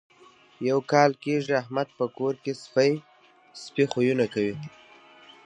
[0.69, 2.51] یو کال کېږي احمد په کور کې
[3.63, 4.55] سپي خویونه کوي.